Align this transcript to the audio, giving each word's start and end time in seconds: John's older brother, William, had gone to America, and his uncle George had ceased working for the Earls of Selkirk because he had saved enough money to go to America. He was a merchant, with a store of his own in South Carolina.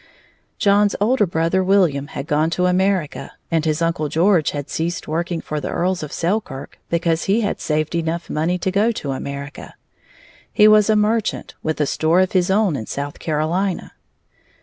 John's 0.57 0.95
older 0.99 1.27
brother, 1.27 1.63
William, 1.63 2.07
had 2.07 2.25
gone 2.25 2.49
to 2.57 2.65
America, 2.65 3.33
and 3.51 3.65
his 3.65 3.83
uncle 3.83 4.09
George 4.09 4.49
had 4.49 4.67
ceased 4.67 5.07
working 5.07 5.41
for 5.41 5.59
the 5.59 5.69
Earls 5.69 6.01
of 6.01 6.11
Selkirk 6.11 6.79
because 6.89 7.25
he 7.25 7.41
had 7.41 7.61
saved 7.61 7.93
enough 7.93 8.27
money 8.27 8.57
to 8.57 8.71
go 8.71 8.91
to 8.93 9.11
America. 9.11 9.75
He 10.51 10.67
was 10.67 10.89
a 10.89 10.95
merchant, 10.95 11.53
with 11.61 11.79
a 11.79 11.85
store 11.85 12.19
of 12.21 12.31
his 12.31 12.49
own 12.49 12.75
in 12.75 12.87
South 12.87 13.19
Carolina. 13.19 13.91